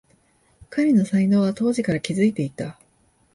[0.71, 2.79] 彼の才能は当時から気づいていた